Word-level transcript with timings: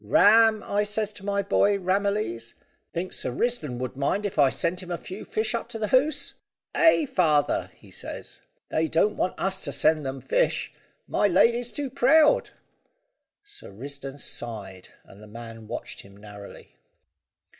`Ram,' 0.03 0.63
I 0.63 0.83
says 0.83 1.13
to 1.13 1.23
my 1.23 1.43
boy 1.43 1.77
Ramillies, 1.77 2.55
`think 2.91 3.13
Sir 3.13 3.29
Risdon 3.31 3.77
would 3.77 3.95
mind 3.95 4.25
if 4.25 4.39
I 4.39 4.49
sent 4.49 4.81
him 4.81 4.89
a 4.89 4.97
few 4.97 5.23
fish 5.23 5.53
up 5.53 5.69
to 5.69 5.77
the 5.77 5.89
Hoze?' 5.89 6.33
"`Ay, 6.73 7.07
father,' 7.07 7.69
he 7.75 7.91
says, 7.91 8.39
`they 8.71 8.89
don't 8.89 9.15
want 9.15 9.35
us 9.39 9.59
to 9.61 9.71
send 9.71 10.03
them 10.03 10.19
fish. 10.19 10.73
My 11.07 11.27
lady's 11.27 11.71
too 11.71 11.91
proud!'" 11.91 12.49
Sir 13.43 13.69
Risdon 13.71 14.17
sighed, 14.19 14.89
and 15.03 15.21
the 15.21 15.27
man 15.27 15.67
watched 15.67 16.01
him 16.01 16.17
narrowly. 16.17 16.73